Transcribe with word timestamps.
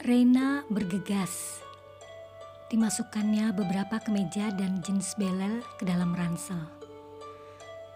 Reina 0.00 0.64
bergegas. 0.72 1.60
Dimasukkannya 2.72 3.52
beberapa 3.52 4.00
kemeja 4.00 4.48
dan 4.48 4.80
jeans 4.80 5.12
belel 5.20 5.60
ke 5.76 5.84
dalam 5.84 6.16
ransel. 6.16 6.56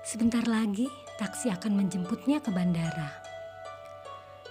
Sebentar 0.04 0.44
lagi 0.44 0.84
taksi 1.16 1.48
akan 1.48 1.72
menjemputnya 1.80 2.44
ke 2.44 2.52
bandara. 2.52 3.08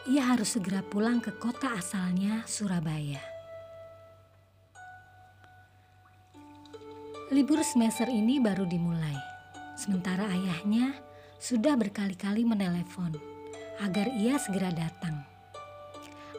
Ia 0.10 0.34
harus 0.34 0.58
segera 0.58 0.82
pulang 0.82 1.22
ke 1.22 1.30
kota 1.38 1.78
asalnya, 1.78 2.42
Surabaya. 2.50 3.22
Libur 7.30 7.62
semester 7.62 8.10
ini 8.10 8.42
baru 8.42 8.66
dimulai. 8.66 9.14
Sementara 9.78 10.26
ayahnya 10.26 10.98
sudah 11.38 11.78
berkali-kali 11.78 12.50
menelepon 12.50 13.14
agar 13.78 14.10
ia 14.10 14.42
segera 14.42 14.74
datang. 14.74 15.22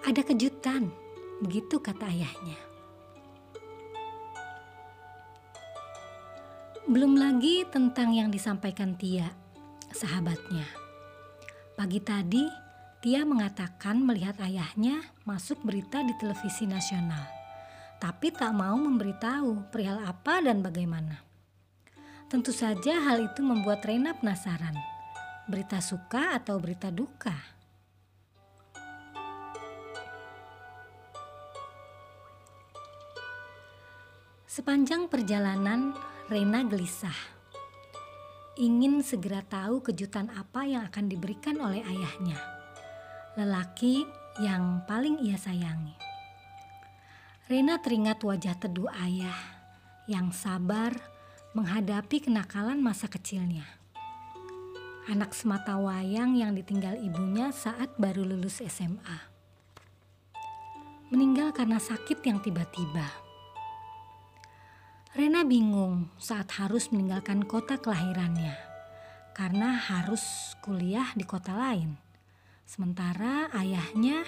Ada 0.02 0.26
kejutan, 0.26 1.03
begitu 1.44 1.76
kata 1.76 2.08
ayahnya. 2.08 2.56
Belum 6.88 7.16
lagi 7.16 7.64
tentang 7.68 8.16
yang 8.16 8.32
disampaikan 8.32 8.96
Tia, 8.96 9.28
sahabatnya. 9.92 10.64
Pagi 11.76 12.00
tadi, 12.00 12.44
Tia 13.04 13.24
mengatakan 13.28 14.00
melihat 14.00 14.40
ayahnya 14.40 15.04
masuk 15.28 15.60
berita 15.64 16.00
di 16.00 16.16
televisi 16.16 16.64
nasional, 16.64 17.24
tapi 18.00 18.32
tak 18.32 18.52
mau 18.52 18.76
memberitahu 18.76 19.68
perihal 19.68 20.00
apa 20.04 20.44
dan 20.44 20.64
bagaimana. 20.64 21.24
Tentu 22.28 22.52
saja 22.52 23.00
hal 23.04 23.32
itu 23.32 23.40
membuat 23.44 23.84
Rena 23.84 24.16
penasaran. 24.16 24.76
Berita 25.48 25.80
suka 25.84 26.36
atau 26.36 26.56
berita 26.56 26.88
duka? 26.88 27.36
Sepanjang 34.54 35.10
perjalanan, 35.10 35.98
Rena 36.30 36.62
gelisah. 36.62 37.18
Ingin 38.54 39.02
segera 39.02 39.42
tahu 39.42 39.82
kejutan 39.82 40.30
apa 40.30 40.62
yang 40.62 40.86
akan 40.86 41.10
diberikan 41.10 41.58
oleh 41.58 41.82
ayahnya. 41.82 42.38
Lelaki 43.34 44.06
yang 44.38 44.86
paling 44.86 45.18
ia 45.26 45.34
sayangi. 45.34 45.98
Rena 47.50 47.82
teringat 47.82 48.22
wajah 48.22 48.54
teduh 48.54 48.86
ayah 49.02 49.34
yang 50.06 50.30
sabar 50.30 50.94
menghadapi 51.58 52.22
kenakalan 52.22 52.78
masa 52.78 53.10
kecilnya. 53.10 53.66
Anak 55.10 55.34
semata 55.34 55.82
wayang 55.82 56.38
yang 56.38 56.54
ditinggal 56.54 56.94
ibunya 57.02 57.50
saat 57.50 57.90
baru 57.98 58.22
lulus 58.22 58.62
SMA. 58.62 59.18
Meninggal 61.10 61.50
karena 61.50 61.82
sakit 61.82 62.22
yang 62.22 62.38
tiba-tiba. 62.38 63.23
Rena 65.14 65.46
bingung 65.46 66.10
saat 66.18 66.50
harus 66.58 66.90
meninggalkan 66.90 67.46
kota 67.46 67.78
kelahirannya 67.78 68.58
karena 69.30 69.78
harus 69.78 70.58
kuliah 70.58 71.06
di 71.14 71.22
kota 71.22 71.54
lain. 71.54 71.94
Sementara 72.66 73.46
ayahnya 73.54 74.26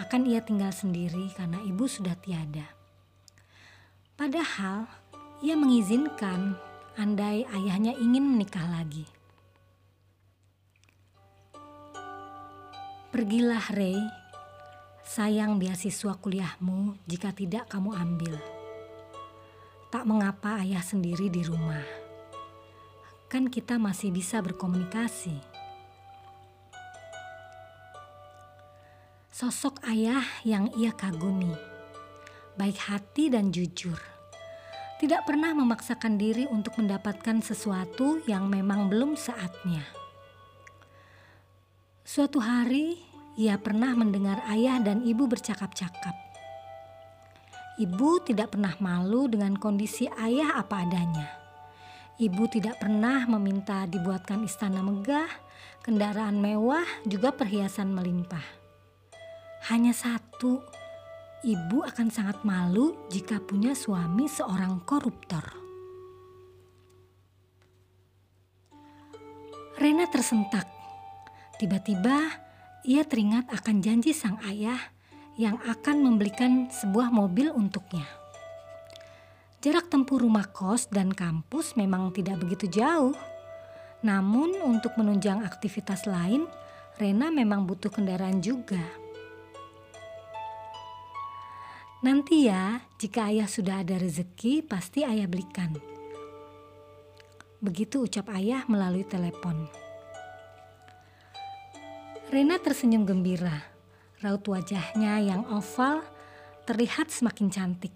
akan 0.00 0.24
ia 0.24 0.40
tinggal 0.40 0.72
sendiri 0.72 1.28
karena 1.36 1.60
ibu 1.68 1.84
sudah 1.84 2.16
tiada. 2.16 2.64
Padahal 4.16 4.88
ia 5.44 5.52
mengizinkan 5.52 6.56
andai 6.96 7.44
ayahnya 7.52 7.92
ingin 8.00 8.24
menikah 8.24 8.64
lagi. 8.72 9.04
Pergilah 13.12 13.68
Ray, 13.76 14.00
sayang 15.04 15.60
beasiswa 15.60 16.16
kuliahmu 16.16 16.96
jika 17.04 17.36
tidak 17.36 17.68
kamu 17.68 17.92
ambil. 17.92 18.51
Tak 19.92 20.08
mengapa 20.08 20.64
ayah 20.64 20.80
sendiri 20.80 21.28
di 21.28 21.44
rumah. 21.44 21.84
Kan 23.28 23.52
kita 23.52 23.76
masih 23.76 24.08
bisa 24.08 24.40
berkomunikasi. 24.40 25.36
Sosok 29.28 29.84
ayah 29.84 30.24
yang 30.48 30.72
ia 30.80 30.96
kagumi. 30.96 31.52
Baik 32.56 32.80
hati 32.88 33.28
dan 33.28 33.52
jujur. 33.52 34.00
Tidak 34.96 35.28
pernah 35.28 35.52
memaksakan 35.52 36.16
diri 36.16 36.48
untuk 36.48 36.80
mendapatkan 36.80 37.44
sesuatu 37.44 38.24
yang 38.24 38.48
memang 38.48 38.88
belum 38.88 39.12
saatnya. 39.12 39.84
Suatu 42.00 42.40
hari, 42.40 42.96
ia 43.36 43.60
pernah 43.60 43.92
mendengar 43.92 44.40
ayah 44.48 44.80
dan 44.80 45.04
ibu 45.04 45.28
bercakap-cakap. 45.28 46.21
Ibu 47.80 48.20
tidak 48.20 48.52
pernah 48.52 48.76
malu 48.84 49.32
dengan 49.32 49.56
kondisi 49.56 50.04
ayah 50.20 50.60
apa 50.60 50.84
adanya. 50.84 51.24
Ibu 52.20 52.44
tidak 52.52 52.76
pernah 52.84 53.24
meminta 53.24 53.88
dibuatkan 53.88 54.44
istana 54.44 54.84
megah, 54.84 55.32
kendaraan 55.80 56.36
mewah, 56.36 56.84
juga 57.08 57.32
perhiasan 57.32 57.88
melimpah. 57.88 58.44
Hanya 59.72 59.96
satu, 59.96 60.60
ibu 61.40 61.80
akan 61.80 62.12
sangat 62.12 62.44
malu 62.44 63.08
jika 63.08 63.40
punya 63.40 63.72
suami 63.72 64.28
seorang 64.28 64.84
koruptor. 64.84 65.42
Rena 69.80 70.04
tersentak. 70.12 70.68
Tiba-tiba 71.56 72.36
ia 72.84 73.02
teringat 73.08 73.48
akan 73.48 73.80
janji 73.80 74.12
sang 74.12 74.36
ayah 74.44 74.78
yang 75.40 75.56
akan 75.64 76.04
membelikan 76.04 76.68
sebuah 76.68 77.08
mobil 77.08 77.48
untuknya. 77.52 78.04
Jarak 79.62 79.88
tempuh 79.88 80.18
rumah 80.18 80.50
kos 80.50 80.90
dan 80.90 81.14
kampus 81.14 81.78
memang 81.78 82.10
tidak 82.10 82.42
begitu 82.42 82.68
jauh. 82.68 83.14
Namun 84.02 84.58
untuk 84.66 84.98
menunjang 84.98 85.46
aktivitas 85.46 86.10
lain, 86.10 86.50
Rena 86.98 87.30
memang 87.30 87.64
butuh 87.64 87.88
kendaraan 87.88 88.42
juga. 88.42 88.82
Nanti 92.02 92.50
ya, 92.50 92.82
jika 92.98 93.30
ayah 93.30 93.46
sudah 93.46 93.86
ada 93.86 93.94
rezeki, 93.94 94.66
pasti 94.66 95.06
ayah 95.06 95.30
belikan. 95.30 95.78
Begitu 97.62 98.10
ucap 98.10 98.26
ayah 98.34 98.66
melalui 98.66 99.06
telepon. 99.06 99.70
Rena 102.34 102.58
tersenyum 102.58 103.06
gembira 103.06 103.71
Raut 104.22 104.46
wajahnya 104.46 105.18
yang 105.18 105.42
oval 105.50 105.98
terlihat 106.62 107.10
semakin 107.10 107.50
cantik. 107.50 107.90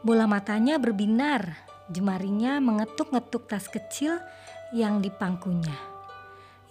Bola 0.00 0.24
matanya 0.24 0.80
berbinar, 0.80 1.52
jemarinya 1.92 2.56
mengetuk-ngetuk 2.64 3.44
tas 3.44 3.68
kecil 3.68 4.16
yang 4.72 5.04
dipangkunya. 5.04 5.76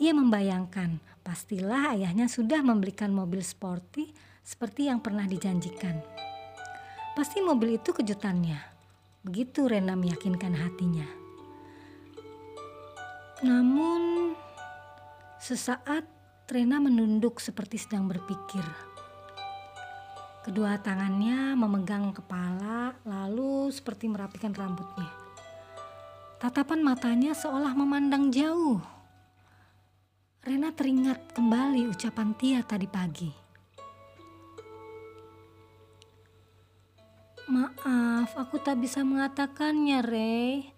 Ia 0.02 0.12
membayangkan 0.18 0.98
pastilah 1.22 1.94
ayahnya 1.94 2.26
sudah 2.26 2.66
membelikan 2.66 3.14
mobil 3.14 3.46
sporty 3.46 4.10
seperti 4.42 4.90
yang 4.90 5.06
pernah 5.06 5.30
dijanjikan. 5.30 6.02
Pasti 7.14 7.46
mobil 7.46 7.78
itu 7.78 7.94
kejutannya. 7.94 8.58
Begitu 9.22 9.70
Rena 9.70 9.94
meyakinkan 9.94 10.58
hatinya. 10.58 11.06
Namun 13.46 14.34
sesaat 15.38 16.15
Trena 16.46 16.78
menunduk 16.78 17.42
seperti 17.42 17.82
sedang 17.82 18.06
berpikir. 18.06 18.62
Kedua 20.46 20.78
tangannya 20.78 21.58
memegang 21.58 22.14
kepala, 22.14 22.94
lalu 23.02 23.74
seperti 23.74 24.06
merapikan 24.06 24.54
rambutnya. 24.54 25.10
Tatapan 26.38 26.86
matanya 26.86 27.34
seolah 27.34 27.74
memandang 27.74 28.30
jauh. 28.30 28.78
Rena 30.46 30.70
teringat 30.70 31.34
kembali 31.34 31.90
ucapan 31.90 32.38
Tia 32.38 32.62
tadi 32.62 32.86
pagi. 32.86 33.34
Maaf, 37.50 38.38
aku 38.38 38.62
tak 38.62 38.86
bisa 38.86 39.02
mengatakannya, 39.02 40.06
Rey. 40.06 40.70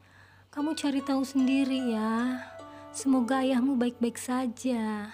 Kamu 0.47 0.79
cari 0.79 1.03
tahu 1.03 1.27
sendiri 1.27 1.91
ya. 1.91 2.39
Semoga 2.95 3.43
ayahmu 3.43 3.75
baik-baik 3.75 4.15
saja. 4.15 5.11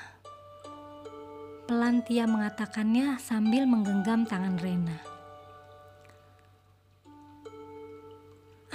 Pelan 1.63 2.03
Tia 2.03 2.27
mengatakannya 2.27 3.15
sambil 3.23 3.63
menggenggam 3.63 4.27
tangan 4.27 4.59
Rena. 4.59 4.99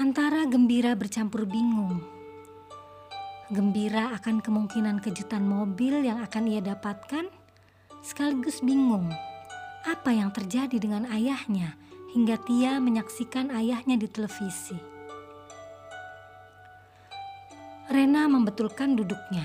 Antara 0.00 0.49
gembira 0.49 0.96
bercampur 0.96 1.44
bingung. 1.44 2.00
Gembira 3.52 4.17
akan 4.17 4.40
kemungkinan 4.40 5.05
kejutan 5.05 5.44
mobil 5.44 6.00
yang 6.00 6.25
akan 6.25 6.49
ia 6.49 6.64
dapatkan, 6.64 7.29
sekaligus 8.00 8.64
bingung 8.64 9.12
apa 9.85 10.08
yang 10.08 10.32
terjadi 10.32 10.81
dengan 10.81 11.05
ayahnya 11.12 11.76
hingga 12.17 12.40
Tia 12.49 12.81
menyaksikan 12.81 13.52
ayahnya 13.52 14.00
di 14.00 14.08
televisi. 14.08 14.81
Rena 17.93 18.29
membetulkan 18.32 18.96
duduknya, 18.96 19.44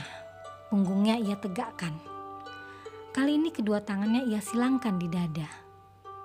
punggungnya 0.71 1.19
ia 1.19 1.35
tegakkan. 1.35 2.12
Kali 3.13 3.37
ini 3.37 3.53
kedua 3.53 3.77
tangannya 3.77 4.25
ia 4.25 4.41
silangkan 4.41 4.97
di 4.97 5.05
dada. 5.05 5.45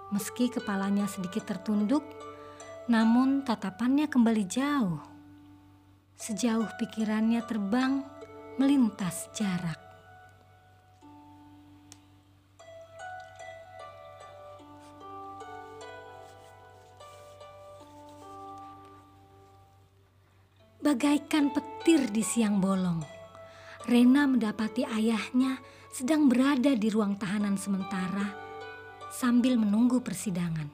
Meski 0.08 0.48
kepalanya 0.48 1.04
sedikit 1.04 1.44
tertunduk, 1.44 2.00
namun 2.88 3.44
tatapannya 3.44 4.08
kembali 4.08 4.44
jauh. 4.48 4.96
Sejauh 6.16 6.64
pikirannya 6.80 7.44
terbang 7.44 8.00
melintas 8.56 9.28
jarak. 9.36 9.76
Bagaikan 20.80 21.52
petir 21.52 22.08
di 22.08 22.24
siang 22.24 22.64
bolong, 22.64 23.17
Rena 23.88 24.28
mendapati 24.28 24.84
ayahnya 24.84 25.64
sedang 25.88 26.28
berada 26.28 26.76
di 26.76 26.92
ruang 26.92 27.16
tahanan 27.16 27.56
sementara 27.56 28.36
sambil 29.08 29.56
menunggu 29.56 30.04
persidangan. 30.04 30.68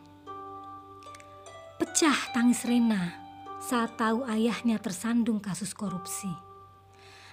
Pecah 1.78 2.34
tangis 2.34 2.66
Rena 2.66 3.14
saat 3.62 3.94
tahu 3.94 4.26
ayahnya 4.26 4.82
tersandung 4.82 5.38
kasus 5.38 5.78
korupsi. 5.78 6.26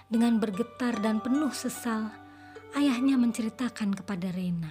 Dengan 0.06 0.38
bergetar 0.38 1.02
dan 1.02 1.18
penuh 1.18 1.50
sesal, 1.50 2.14
ayahnya 2.78 3.18
menceritakan 3.18 3.98
kepada 3.98 4.30
Rena. 4.30 4.70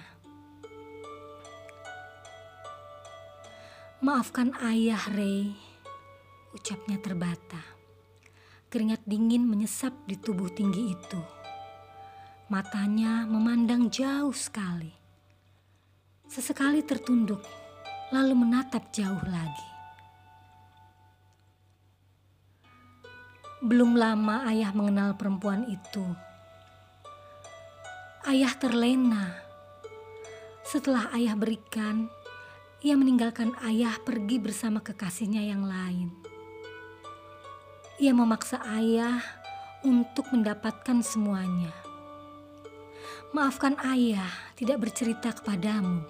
Maafkan 4.00 4.56
ayah, 4.64 5.12
Ray, 5.12 5.52
ucapnya 6.56 6.96
terbata. 7.04 7.81
Keringat 8.72 9.04
dingin 9.04 9.44
menyesap 9.44 9.92
di 10.08 10.16
tubuh 10.16 10.48
tinggi 10.48 10.96
itu. 10.96 11.20
Matanya 12.48 13.28
memandang 13.28 13.92
jauh 13.92 14.32
sekali. 14.32 14.88
Sesekali 16.24 16.80
tertunduk, 16.80 17.44
lalu 18.16 18.32
menatap 18.32 18.88
jauh 18.88 19.20
lagi. 19.28 19.68
Belum 23.60 23.92
lama 23.92 24.48
ayah 24.48 24.72
mengenal 24.72 25.20
perempuan 25.20 25.68
itu. 25.68 26.08
Ayah 28.24 28.56
terlena. 28.56 29.36
Setelah 30.64 31.12
ayah 31.12 31.36
berikan, 31.36 32.08
ia 32.80 32.96
meninggalkan 32.96 33.52
ayah 33.68 34.00
pergi 34.00 34.40
bersama 34.40 34.80
kekasihnya 34.80 35.44
yang 35.44 35.68
lain. 35.68 36.31
Ia 38.00 38.16
memaksa 38.16 38.56
ayah 38.80 39.20
untuk 39.84 40.32
mendapatkan 40.32 41.04
semuanya. 41.04 41.74
Maafkan 43.36 43.76
ayah 43.84 44.32
tidak 44.56 44.88
bercerita 44.88 45.28
kepadamu. 45.36 46.00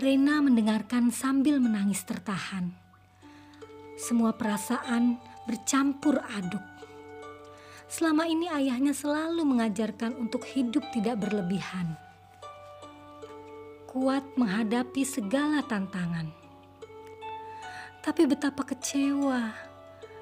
Rena 0.00 0.40
mendengarkan 0.40 1.12
sambil 1.12 1.60
menangis 1.62 2.02
tertahan. 2.08 2.72
Semua 4.00 4.32
perasaan 4.32 5.20
bercampur 5.44 6.18
aduk. 6.40 6.64
Selama 7.84 8.24
ini 8.24 8.48
ayahnya 8.48 8.96
selalu 8.96 9.44
mengajarkan 9.44 10.16
untuk 10.16 10.42
hidup 10.50 10.82
tidak 10.90 11.20
berlebihan. 11.20 11.94
Kuat 13.84 14.24
menghadapi 14.40 15.04
segala 15.04 15.60
tantangan. 15.68 16.39
Tapi 18.00 18.24
betapa 18.24 18.64
kecewa 18.64 19.52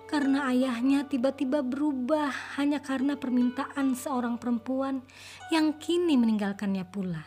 karena 0.08 0.48
ayahnya 0.48 1.04
tiba-tiba 1.04 1.60
berubah 1.60 2.32
hanya 2.56 2.80
karena 2.80 3.14
permintaan 3.14 3.92
seorang 3.92 4.40
perempuan 4.40 5.04
yang 5.52 5.76
kini 5.76 6.16
meninggalkannya 6.16 6.82
pula. 6.88 7.22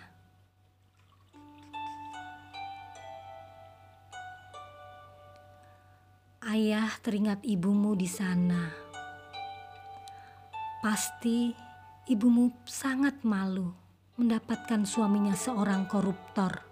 Ayah 6.42 6.90
teringat 7.06 7.46
ibumu 7.46 7.94
di 7.94 8.10
sana. 8.10 8.66
Pasti 10.82 11.54
ibumu 12.10 12.50
sangat 12.66 13.22
malu 13.22 13.70
mendapatkan 14.18 14.82
suaminya 14.84 15.38
seorang 15.38 15.86
koruptor. 15.86 16.71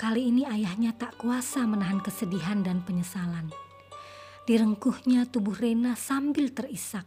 Kali 0.00 0.32
ini 0.32 0.48
ayahnya 0.48 0.96
tak 0.96 1.20
kuasa 1.20 1.68
menahan 1.68 2.00
kesedihan 2.00 2.64
dan 2.64 2.80
penyesalan. 2.80 3.52
Direngkuhnya 4.48 5.28
tubuh 5.28 5.52
Rena 5.52 5.92
sambil 5.92 6.48
terisak. 6.56 7.04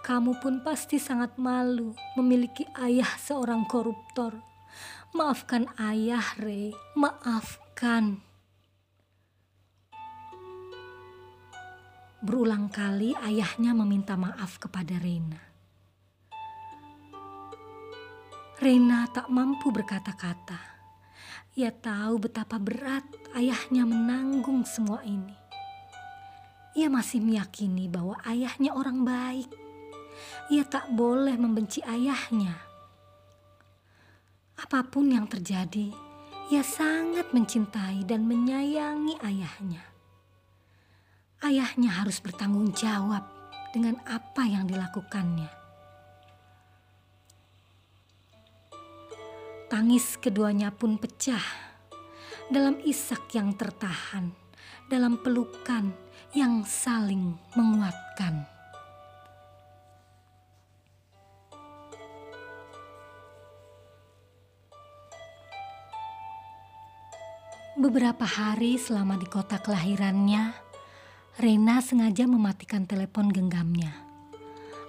Kamu 0.00 0.40
pun 0.40 0.64
pasti 0.64 0.96
sangat 0.96 1.36
malu 1.36 1.92
memiliki 2.16 2.64
ayah 2.80 3.12
seorang 3.20 3.68
koruptor. 3.68 4.40
Maafkan 5.12 5.68
ayah, 5.76 6.24
Re. 6.40 6.72
Maafkan. 6.96 8.24
Berulang 12.24 12.72
kali 12.72 13.12
ayahnya 13.20 13.76
meminta 13.76 14.16
maaf 14.16 14.56
kepada 14.56 14.96
Rena. 14.96 15.49
Rena 18.60 19.08
tak 19.08 19.32
mampu 19.32 19.72
berkata-kata. 19.72 20.60
Ia 21.56 21.72
tahu 21.72 22.28
betapa 22.28 22.60
berat 22.60 23.08
ayahnya 23.32 23.88
menanggung 23.88 24.68
semua 24.68 25.00
ini. 25.00 25.32
Ia 26.76 26.92
masih 26.92 27.24
meyakini 27.24 27.88
bahwa 27.88 28.20
ayahnya 28.20 28.76
orang 28.76 29.00
baik. 29.00 29.48
Ia 30.52 30.68
tak 30.68 30.92
boleh 30.92 31.40
membenci 31.40 31.80
ayahnya. 31.88 32.52
Apa 34.60 34.84
pun 34.92 35.08
yang 35.08 35.24
terjadi, 35.24 35.88
ia 36.52 36.60
sangat 36.60 37.32
mencintai 37.32 38.04
dan 38.04 38.28
menyayangi 38.28 39.16
ayahnya. 39.24 39.88
Ayahnya 41.40 41.96
harus 41.96 42.20
bertanggung 42.20 42.76
jawab 42.76 43.24
dengan 43.72 43.96
apa 44.04 44.44
yang 44.44 44.68
dilakukannya. 44.68 45.59
Tangis 49.70 50.18
keduanya 50.18 50.74
pun 50.74 50.98
pecah 50.98 51.46
dalam 52.50 52.82
isak 52.82 53.30
yang 53.38 53.54
tertahan, 53.54 54.34
dalam 54.90 55.14
pelukan 55.22 55.94
yang 56.34 56.66
saling 56.66 57.38
menguatkan. 57.54 58.50
Beberapa 67.78 68.26
hari 68.26 68.74
selama 68.74 69.22
di 69.22 69.30
kota 69.30 69.62
kelahirannya, 69.62 70.50
Rena 71.38 71.78
sengaja 71.78 72.26
mematikan 72.26 72.90
telepon 72.90 73.30
genggamnya. 73.30 73.94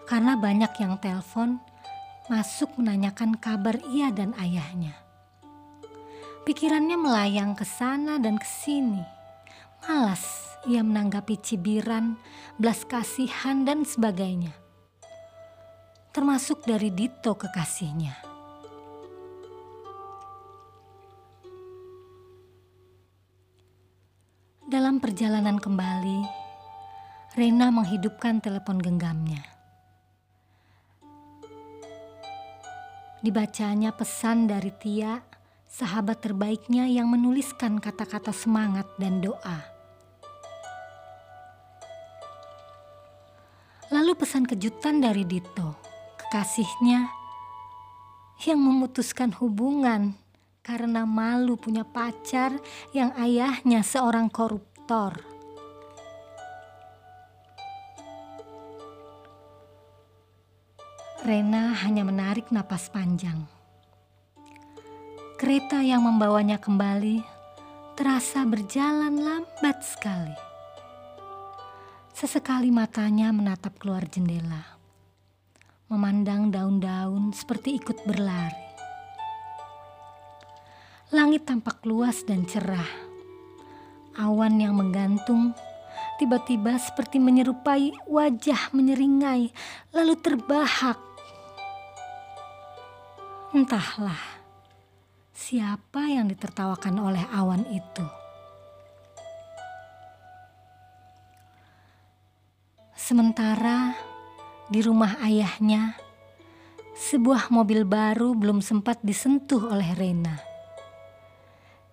Karena 0.09 0.33
banyak 0.33 0.73
yang 0.81 0.97
telepon 0.97 1.61
masuk 2.31 2.79
menanyakan 2.79 3.35
kabar 3.35 3.75
ia 3.91 4.07
dan 4.07 4.31
ayahnya. 4.39 4.95
Pikirannya 6.47 6.95
melayang 6.95 7.59
ke 7.59 7.67
sana 7.67 8.23
dan 8.23 8.39
ke 8.39 8.47
sini. 8.47 9.03
Malas 9.83 10.55
ia 10.63 10.79
menanggapi 10.79 11.35
cibiran, 11.43 12.15
belas 12.55 12.87
kasihan 12.87 13.67
dan 13.67 13.83
sebagainya. 13.83 14.55
Termasuk 16.15 16.63
dari 16.63 16.87
Dito 16.95 17.35
kekasihnya. 17.35 18.15
Dalam 24.71 25.03
perjalanan 25.03 25.59
kembali, 25.59 26.19
Rena 27.35 27.67
menghidupkan 27.75 28.39
telepon 28.39 28.79
genggamnya. 28.79 29.60
Dibacanya 33.21 33.93
pesan 33.93 34.49
dari 34.49 34.73
Tia, 34.81 35.21
sahabat 35.69 36.25
terbaiknya 36.25 36.89
yang 36.89 37.05
menuliskan 37.05 37.77
kata-kata 37.77 38.33
semangat 38.33 38.89
dan 38.97 39.21
doa. 39.21 39.61
Lalu 43.93 44.17
pesan 44.17 44.49
kejutan 44.49 45.05
dari 45.05 45.21
Dito, 45.21 45.77
kekasihnya 46.17 47.13
yang 48.41 48.57
memutuskan 48.57 49.37
hubungan 49.37 50.17
karena 50.65 51.05
malu 51.05 51.61
punya 51.61 51.85
pacar 51.85 52.57
yang 52.89 53.13
ayahnya 53.21 53.85
seorang 53.85 54.33
koruptor. 54.33 55.13
Rena 61.21 61.69
hanya 61.85 62.01
menarik 62.01 62.49
napas 62.49 62.89
panjang. 62.89 63.45
Kereta 65.37 65.77
yang 65.85 66.01
membawanya 66.01 66.57
kembali 66.57 67.21
terasa 67.93 68.41
berjalan 68.41 69.21
lambat 69.21 69.85
sekali. 69.85 70.33
Sesekali 72.17 72.73
matanya 72.73 73.29
menatap 73.29 73.77
keluar 73.77 74.01
jendela, 74.09 74.65
memandang 75.93 76.49
daun-daun 76.49 77.29
seperti 77.37 77.77
ikut 77.77 78.01
berlari. 78.01 78.73
Langit 81.13 81.45
tampak 81.45 81.85
luas 81.85 82.25
dan 82.25 82.49
cerah. 82.49 82.89
Awan 84.17 84.57
yang 84.57 84.73
menggantung 84.73 85.53
tiba-tiba 86.17 86.81
seperti 86.81 87.21
menyerupai 87.21 87.93
wajah 88.09 88.73
menyeringai, 88.73 89.53
lalu 89.93 90.17
terbahak. 90.17 91.10
Entahlah 93.51 94.39
siapa 95.35 96.07
yang 96.07 96.31
ditertawakan 96.31 96.95
oleh 97.03 97.19
awan 97.35 97.67
itu. 97.67 98.07
Sementara 102.95 103.91
di 104.71 104.79
rumah 104.79 105.19
ayahnya, 105.19 105.99
sebuah 106.95 107.51
mobil 107.51 107.83
baru 107.83 108.31
belum 108.39 108.63
sempat 108.63 109.03
disentuh 109.03 109.67
oleh 109.67 109.99
Rena. 109.99 110.39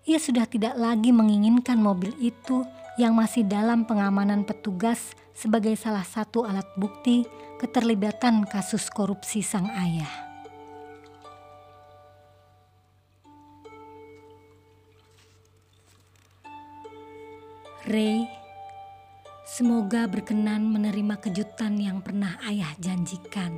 Ia 0.07 0.23
sudah 0.23 0.47
tidak 0.47 0.79
lagi 0.79 1.11
menginginkan 1.11 1.83
mobil 1.83 2.15
itu 2.23 2.63
yang 3.03 3.19
masih 3.19 3.43
dalam 3.43 3.83
pengamanan 3.83 4.47
petugas 4.47 5.11
sebagai 5.35 5.75
salah 5.75 6.07
satu 6.07 6.47
alat 6.47 6.71
bukti 6.79 7.27
keterlibatan 7.59 8.47
kasus 8.47 8.87
korupsi 8.95 9.43
sang 9.43 9.67
ayah. 9.75 10.28
Ray 17.89 18.29
Semoga 19.49 20.05
berkenan 20.05 20.61
menerima 20.69 21.25
kejutan 21.25 21.81
yang 21.81 22.05
pernah 22.05 22.37
ayah 22.45 22.77
janjikan. 22.77 23.57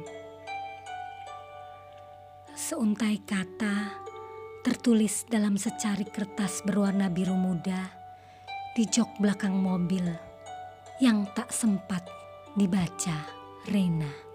Seuntai 2.55 3.27
kata 3.27 3.91
tertulis 4.63 5.27
dalam 5.27 5.59
secari 5.59 6.07
kertas 6.07 6.63
berwarna 6.63 7.11
biru 7.11 7.35
muda 7.35 7.91
di 8.79 8.87
jok 8.87 9.19
belakang 9.19 9.59
mobil 9.59 10.07
yang 11.03 11.27
tak 11.35 11.51
sempat 11.51 12.07
dibaca 12.55 13.27
Rena. 13.67 14.30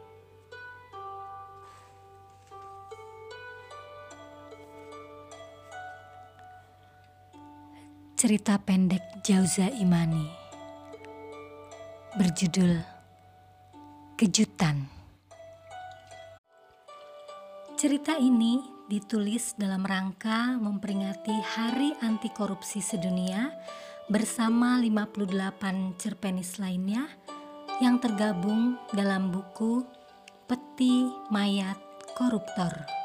Cerita 8.26 8.58
pendek 8.58 9.22
Jauza 9.22 9.70
Imani 9.70 10.26
berjudul 12.18 12.74
Kejutan. 14.18 14.90
Cerita 17.78 18.18
ini 18.18 18.66
ditulis 18.90 19.54
dalam 19.54 19.86
rangka 19.86 20.58
memperingati 20.58 21.38
Hari 21.38 22.02
Anti 22.02 22.34
Korupsi 22.34 22.82
Sedunia 22.82 23.54
bersama 24.10 24.82
58 24.82 25.94
cerpenis 26.02 26.58
lainnya 26.58 27.06
yang 27.78 28.02
tergabung 28.02 28.74
dalam 28.90 29.30
buku 29.30 29.86
Peti 30.50 31.06
Mayat 31.30 31.78
Koruptor. 32.18 33.05